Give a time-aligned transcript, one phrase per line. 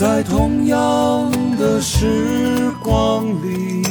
[0.00, 3.82] 在同样的时光里，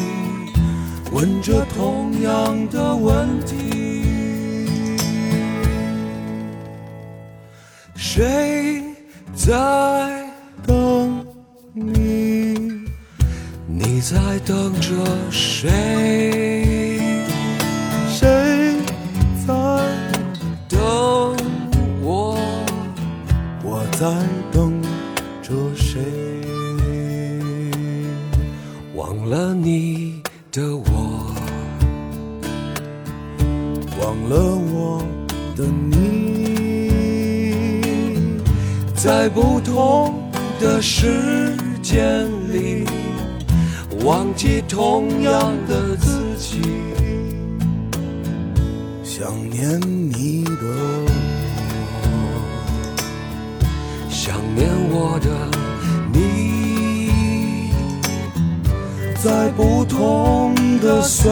[1.11, 5.05] 问着同样的问题：
[7.93, 8.81] 谁
[9.35, 9.51] 在
[10.65, 11.23] 等
[11.73, 12.87] 你？
[13.67, 14.17] 你在
[14.47, 16.99] 等着谁？
[18.09, 18.77] 谁
[19.45, 19.53] 在
[20.67, 21.37] 等
[22.01, 22.35] 我？
[23.63, 24.07] 我在
[39.01, 42.83] 在不同的时间里，
[44.03, 46.59] 忘记同样的自己。
[49.01, 50.51] 想念你的
[51.05, 51.09] 我，
[54.09, 55.29] 想念我的
[56.11, 57.71] 你，
[59.23, 61.31] 在不同的岁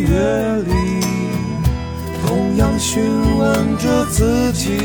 [0.00, 0.74] 月里，
[2.62, 4.78] 样询问着自己：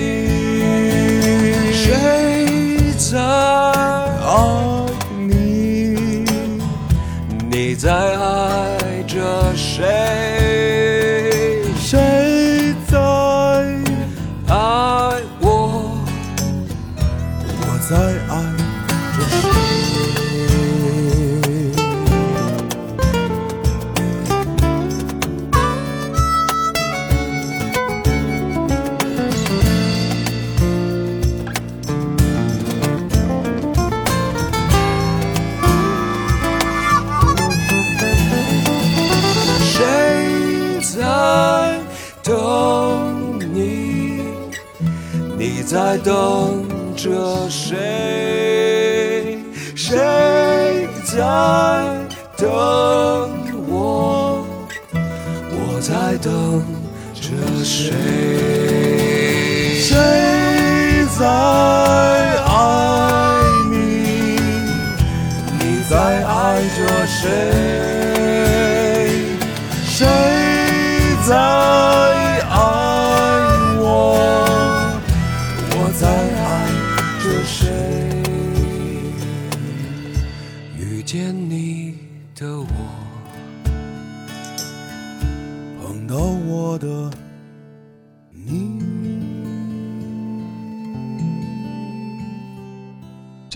[1.72, 4.86] 谁在爱
[5.28, 6.26] 你？
[7.52, 9.54] 你在爱着？
[9.56, 9.86] 谁
[57.22, 57.92] 着谁？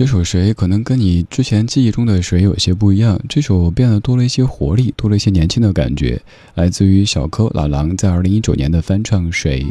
[0.01, 6.19] 这首谁可能跟你之前记忆中的谁有些不一样，这首变得多了一些活力，多了一些年轻的感觉，
[6.56, 9.62] 来自于小柯老狼在二零一九年的翻唱《谁》。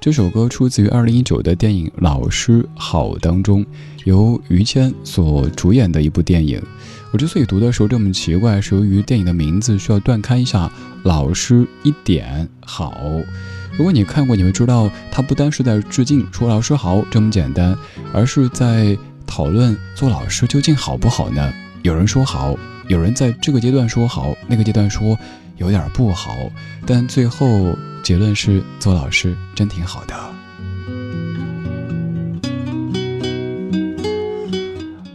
[0.00, 3.64] 这首歌出自于二零一九的电影《老师好》当中，
[4.02, 6.60] 由于谦所主演的一部电影。
[7.12, 10.68] 我之所以读的时候这么奇怪，是由于电影的名字需要断开一下
[11.04, 13.00] “老师一点好”。
[13.78, 17.78] 如果你看过，你会知道它不单是在致敬说“老师好”这么简单，
[18.12, 21.52] 而是在讨论做老师究竟好不好呢？
[21.82, 22.56] 有人说好，
[22.88, 25.16] 有人在这个阶段说好，那个阶段说
[25.58, 26.34] 有点不好，
[26.84, 30.14] 但最后结论是做老师真挺好的。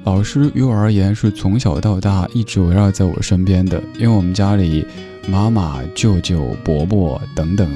[0.05, 4.85] 老师于我而言是从小到大一直围绕在我身边的，因为我们家里
[5.27, 7.69] 妈妈、舅舅、伯伯等等，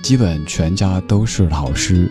[0.00, 2.10] 基本全家都是老师。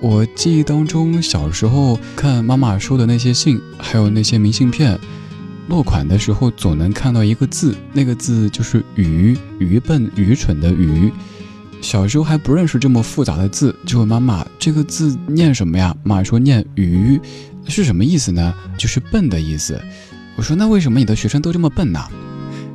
[0.00, 4.98] 我记忆当中，小时候看妈妈收的那些信，还有那些明信片，
[5.68, 11.12] 落款的时候总能看到一个字，那个字就是“愚”，愚笨、愚蠢的“愚”。
[11.82, 17.20] 小时候还不认识这么复杂的字，就问妈妈：“这个字念什么呀？”妈妈说：“念‘愚’，
[17.66, 18.54] 是什么意思呢？
[18.76, 19.80] 就是笨的意思。”
[20.36, 22.00] 我说：“那为什么你的学生都这么笨呢？”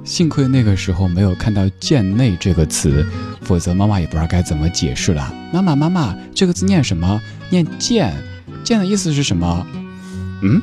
[0.03, 3.05] 幸亏那个时候没有看到“贱内”这个词，
[3.41, 5.33] 否则妈妈也不知道该怎么解释了。
[5.51, 7.21] 妈妈，妈妈，这个字念什么？
[7.49, 8.13] 念“贱
[8.63, 9.65] ”，“贱”的意思是什么？
[10.41, 10.61] 嗯？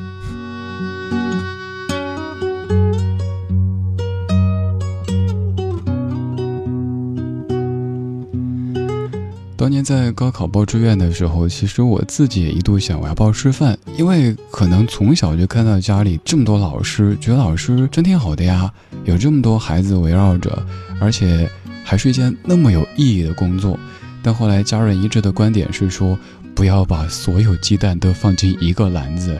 [9.61, 18.73] 当年在高考报志愿的时候，其实我自己也一度想我要报师范，因为可能从小就看到家里这么多老师，觉得老师真挺好的呀，
[19.05, 20.65] 有这么多孩子围绕着，
[20.99, 21.47] 而且
[21.83, 23.77] 还是一件那么有意义的工作。
[24.23, 26.17] 但后来家人一致的观点是说，
[26.55, 29.39] 不要把所有鸡蛋都放进一个篮子。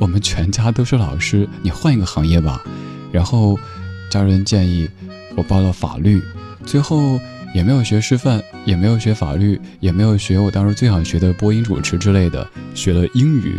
[0.00, 2.60] 我们全家都是老师，你换一个行业吧。
[3.12, 3.56] 然后
[4.10, 4.88] 家人建议
[5.36, 6.20] 我报了法律，
[6.66, 7.20] 最后。
[7.52, 13.56] 也没有学师范，也没有学法律，也没有学我当时最想学的播音主持之类的，学了英语，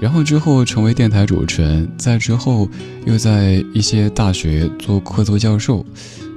[0.00, 2.68] 然后之后成为电台主持人，在之后
[3.04, 5.84] 又在一些大学做客座教授。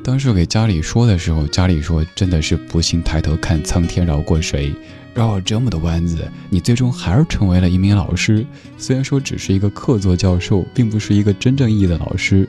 [0.04, 4.74] 当时给家里说的时候，家里说真的是不信抬头看苍天饶过谁，
[5.14, 8.46] 绕了这么多弯子，你最终还是成为了一名老师。
[8.78, 12.46] 虽然说只是一个客座教授，并不是一个真正意义的老师，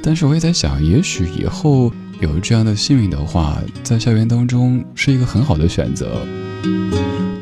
[0.00, 1.92] 但是我也在想，也许以后。
[2.20, 6.26] 有这样的幸运的话，在校园当中是一个很好的选择。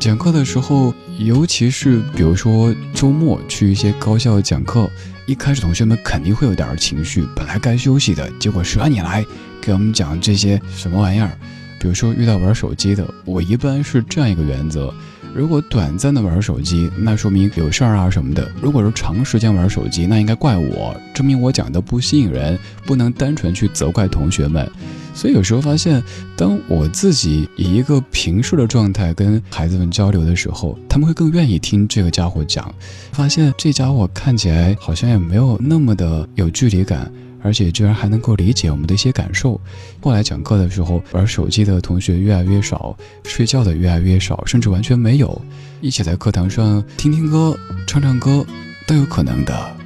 [0.01, 4.91] 讲课的时候，尤其是比如说周末去一些高校讲课，
[5.27, 9.25] 一开始同学们肯定会有点情绪，本来该休息的，结果谁让你来
[9.61, 11.31] 给我们讲这些什么玩意儿？
[11.79, 14.93] 比如说遇到玩手机的，我一般是这样一个原则。
[15.34, 24.70] 如果短暂的玩手机，那说明有事儿啊什么的；如果是长时间玩手机，那应该怪我，证明我讲的不吸引人，不能单纯去责怪同学们。
[25.14, 26.02] 所以有时候发现，
[26.37, 32.75] 当我自己以一个平视的状态跟孩子们交流的时候，他们会更愿意听这个家伙讲。
[33.12, 37.11] 发现这家伙看起来好像也没有那么的有距离感。
[37.43, 39.61] 而且居然还能够理解我们的一些感受。
[40.00, 45.41] 后来讲课的时候，玩手机的同学越来越少，睡觉的越来越少，甚至完全没有。
[45.81, 47.56] 一起在课堂上听听歌、
[47.87, 48.47] 唱唱歌，
[48.87, 49.77] 都有可能的。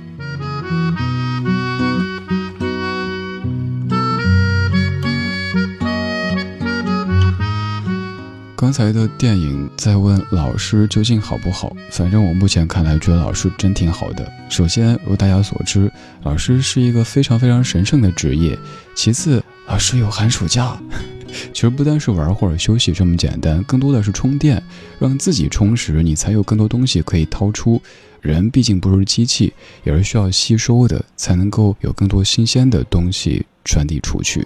[8.66, 11.72] 刚才的电影在问老师究竟好不好？
[11.88, 14.28] 反正我目前看来，觉得老师真挺好的。
[14.48, 15.88] 首先，如大家所知，
[16.24, 18.58] 老师是一个非常非常神圣的职业。
[18.96, 20.76] 其次，老师有寒暑假，
[21.54, 24.60] 其实不单是玩或者休息这么简单，更多的是充电，
[24.98, 27.80] 让自己充实，你才有更多东西可以掏出。
[28.20, 29.52] 人毕竟不是机器，
[29.84, 34.44] 也是需要吸收的，才能够有更多新鲜的东西传递出去。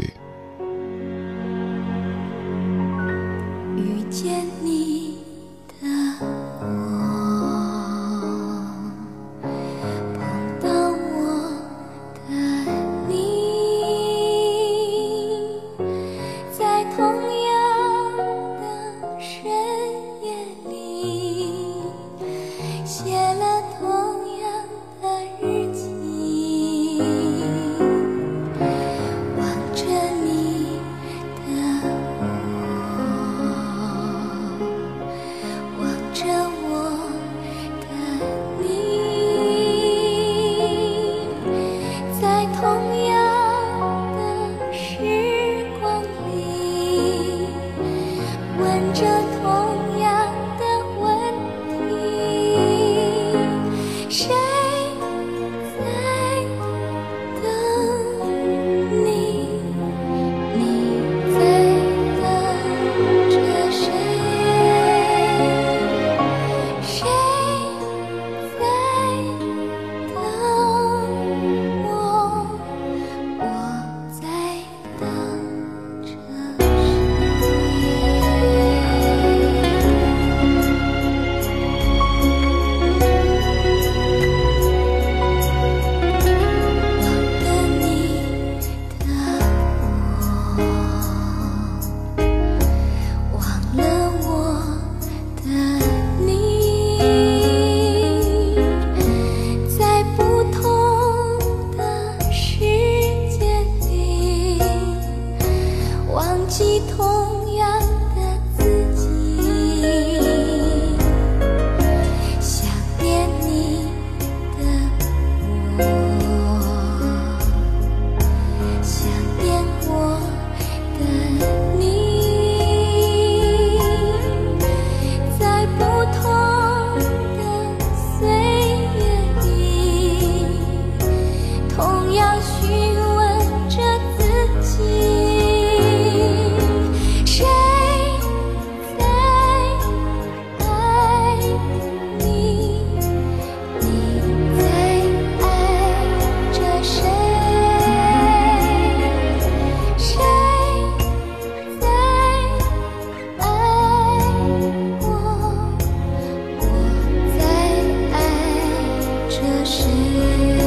[159.81, 160.60] 谁？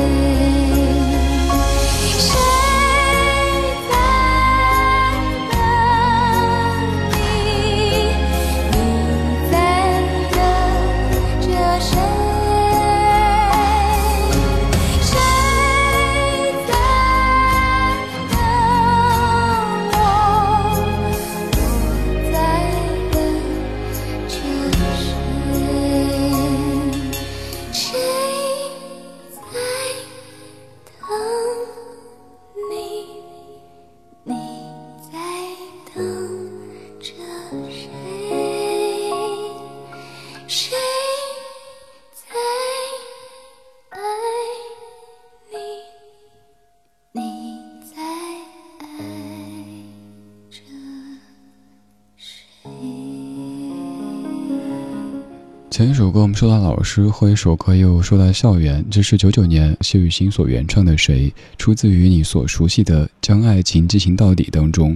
[55.73, 58.85] 前一首歌我们说到老师，后一首歌又说到校园。
[58.91, 61.27] 这是九九年谢雨欣所原唱的《谁》，
[61.57, 64.95] 出自于你所熟悉的《将爱情进行到底》当中。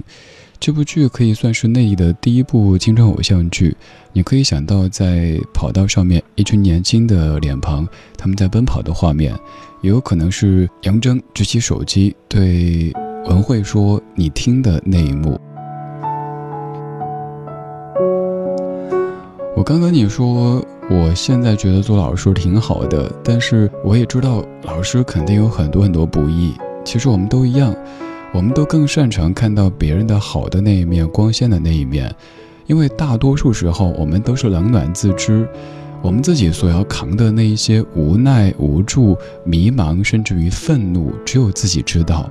[0.60, 3.76] 这部剧可以算是内地的第一部青春偶像剧。
[4.14, 9.34] 你可以想到，在跑道上面一群年轻的脸庞，他们在奔跑的画面，
[9.82, 12.94] 也有可能是杨铮举起手机对
[13.26, 15.42] 文慧说“你听”的那一幕。
[19.68, 26.54] 刚跟你说，我现在觉得做老师挺好的，但是我也知道老师肯定有很多很多不易。
[26.86, 27.76] 其实我们都一样，
[28.34, 32.10] 我们都更擅长看到别人的好的那一面、光鲜的那一面，
[32.66, 35.46] 因为大多数时候我们都是冷暖自知，
[36.02, 42.30] 我们自己所要扛的那一些无奈、无助、迷茫，甚至于愤怒，只有自己知道，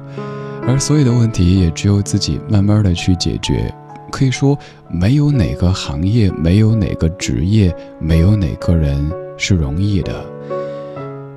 [0.66, 3.71] 而所有的问题也只有自己慢慢的去解决。
[4.11, 4.57] 可以说，
[4.88, 10.25] 没有哪个行业，没有哪个职业，没有哪个人是容易的。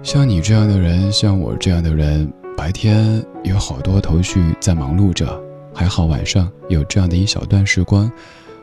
[0.03, 5.41] 像你这样的人，像我这样的人，白天有好多头绪在忙碌着，
[5.74, 8.10] 还好晚上有这样的一小段时光，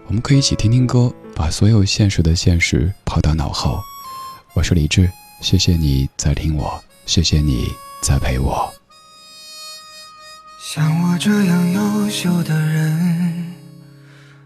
[0.07, 3.79] 我们可以一起听听歌，把所有现实的现实抛到脑后。
[4.55, 5.11] 我是李志，
[5.43, 7.67] 谢谢你在听我，谢谢你
[8.01, 8.73] 在陪我。
[10.61, 13.66] 像我这样优秀的人。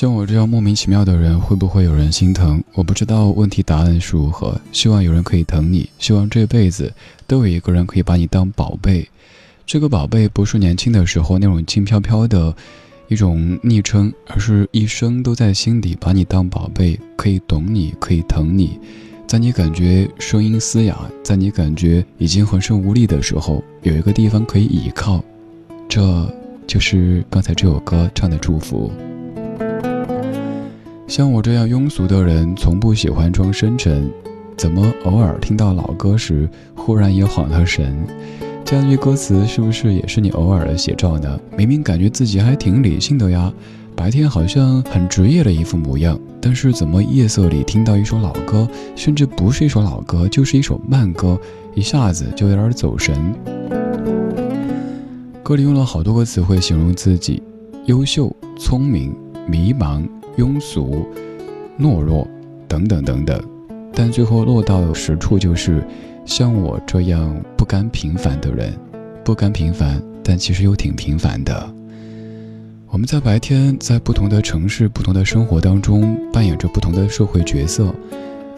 [0.00, 2.64] 像我这样莫名其妙的人，会不会有人心疼？
[2.72, 4.58] 我不知道问题答案是如何。
[4.72, 6.90] 希望有人可以疼你，希望这辈子。
[7.26, 9.06] 都有一个人可以把你当宝贝，
[9.66, 12.56] 这个宝贝不是年轻的时候那种轻飘飘的
[13.08, 18.78] 一种昵称，而是一生都在心底把你当宝贝，可以懂你，可以疼你，
[19.26, 25.22] 在你感觉声音嘶哑，在你感觉已经浑身无力的时候，有一个地方可以倚靠，
[25.90, 26.26] 这
[26.66, 28.90] 就是刚才这首歌唱的祝福。
[31.10, 34.08] 像我这样庸俗的人，从不喜欢装深沉，
[34.56, 38.06] 怎么偶尔听到老歌时，忽然也晃了神？
[38.64, 41.40] 这样一句歌词，是不是也是你偶尔的写照呢？
[41.58, 43.52] 明明感觉自己还挺理性的呀。
[43.96, 51.36] 白天好像很职业的一副模样，但是怎么夜色里听到一首老歌，甚至不是一首老歌，就是一首慢歌，
[51.74, 53.34] 一下子就有点走神。
[55.42, 57.42] 歌里用了好多个词汇形容自己：
[57.86, 59.12] 优秀、聪明、
[59.48, 61.06] 迷茫、庸俗、
[61.78, 62.26] 懦弱
[62.68, 63.42] 等等等等，
[63.92, 65.84] 但最后落到实处就是
[66.24, 68.72] 像我这样不甘平凡的人，
[69.24, 71.74] 不甘平凡，但其实又挺平凡的。
[72.88, 77.94] 我们在白天，在不同的城市、不同的生活当中，扮演着不同的社会角色。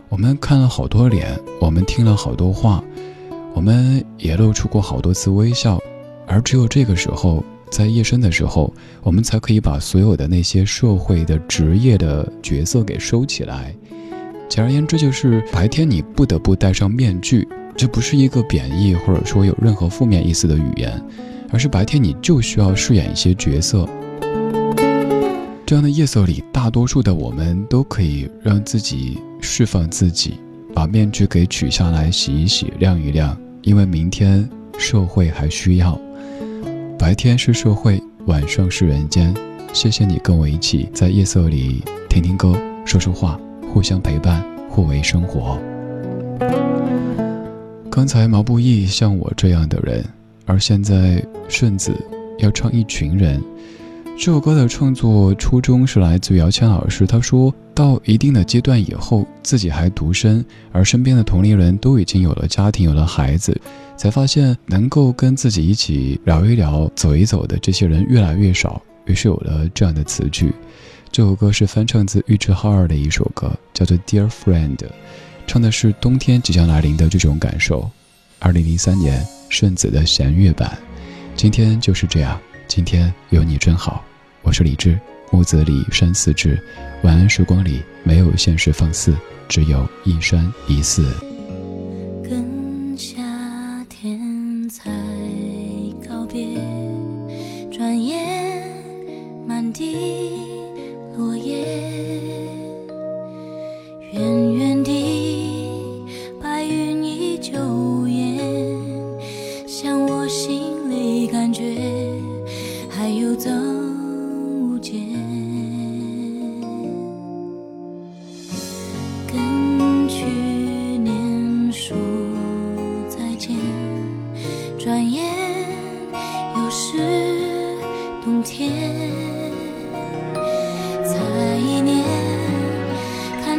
[0.09, 2.83] 我们看了好多脸，我们听了好多话，
[3.55, 5.79] 我们也露出过好多次微笑。
[6.27, 8.71] 而只有这个时候，在夜深的时候，
[9.03, 13.75] 我们才可以把所有的那些社会的职业的角色给收起来。
[14.47, 17.49] 简而言之，就是白天你不得不戴上面具。
[17.75, 21.03] 这不是一个贬义，或者说有任何负面意思的语言，
[21.51, 23.89] 而是白天你就需要饰演一些角色。
[25.65, 30.35] 这样的夜色里，大多数的我们都可以让自己释放自己，
[30.75, 33.35] 把面具给取下来，洗一洗，晾一晾。
[33.63, 35.99] 因为明天社会还需要。
[37.03, 39.35] 白天是社会，晚上是人间。
[39.73, 43.37] 谢谢你跟我一起在夜色里听听歌，说说话，
[43.69, 45.59] 互相陪伴，互为生活。
[47.91, 50.05] 刚才毛不易像我这样的人，
[50.47, 51.93] 而现在顺子
[52.39, 53.43] 要唱一群人。
[54.17, 57.05] 这首歌的创作初衷是来自姚谦老师。
[57.05, 63.61] 他说到一定的阶段以后，自己还独身，而身边的同龄人都已经有了家庭、有了孩子，
[64.03, 68.83] 才发现能够跟自己一起聊一聊、走一走的这些人越来越少。
[69.05, 70.53] 于是有了这样的词句。
[71.13, 74.77] 这首歌是翻唱自玉置浩二的一首歌，叫做《Dear Friend》，
[75.47, 77.89] 唱的是冬天即将来临的这种感受。
[78.41, 80.77] 二零零三年顺子的弦乐版。
[81.37, 82.41] 今天就是这样。
[82.67, 84.05] 今天有你真好，
[84.43, 84.99] 我是李志，
[85.31, 86.61] 木子李山寺志。
[87.05, 89.15] 晚安时光里没有现实放肆，
[89.49, 91.09] 只有一山一寺。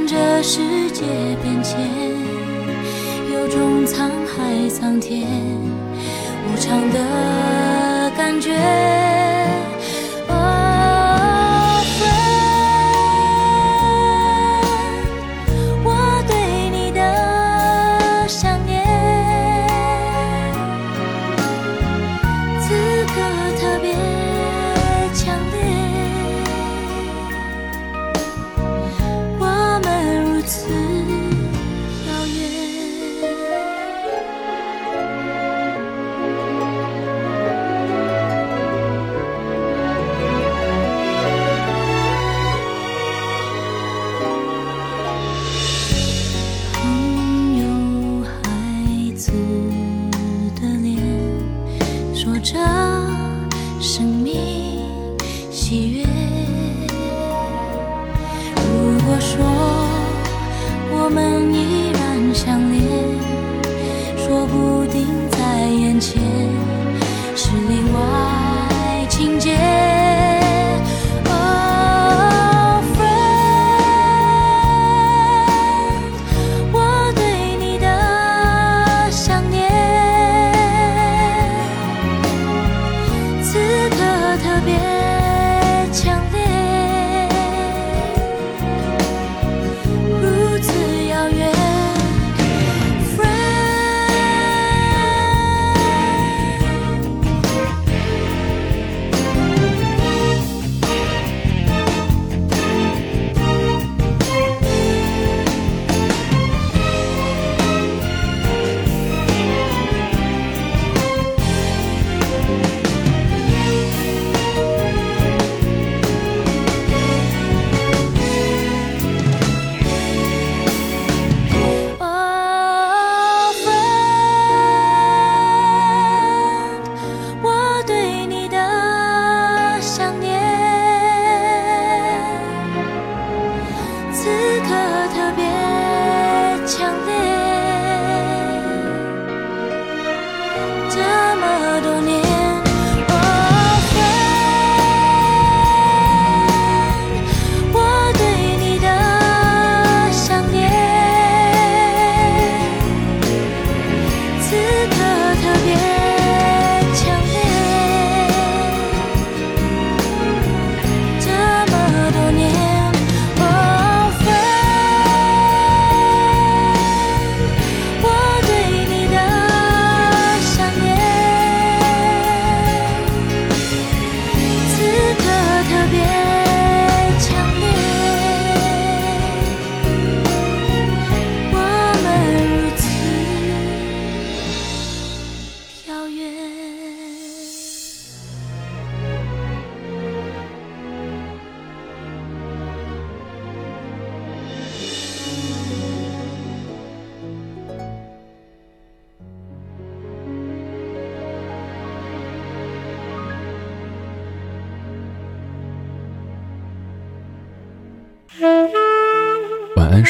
[0.06, 0.60] 这世
[0.92, 1.04] 界
[1.42, 1.80] 变迁，
[3.34, 5.28] 有种沧海桑田
[6.46, 9.23] 无常的感觉。